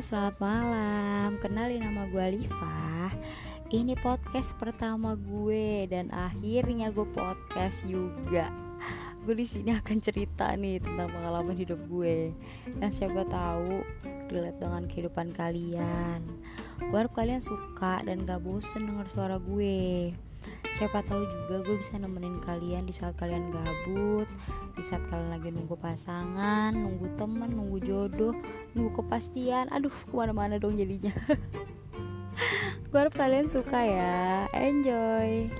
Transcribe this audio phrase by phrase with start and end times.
[0.00, 1.36] selamat malam.
[1.36, 3.12] Kenalin nama gue Alifa.
[3.68, 8.48] Ini podcast pertama gue dan akhirnya gue podcast juga.
[9.28, 12.32] Gue di sini akan cerita nih tentang pengalaman hidup gue
[12.80, 13.84] yang siapa tahu
[14.32, 16.24] relate dengan kehidupan kalian.
[16.78, 20.14] Gue harap kalian suka dan gak bosen denger suara gue.
[20.78, 24.30] Siapa tahu juga gue bisa nemenin kalian di saat kalian gabut
[24.78, 28.34] di saat kalian lagi nunggu pasangan nunggu temen nunggu jodoh
[28.78, 29.66] nunggu kepastian.
[29.74, 31.10] Aduh ke mana-mana dong jadinya.
[32.88, 34.46] Gue harap kalian suka ya.
[34.54, 35.50] Enjoy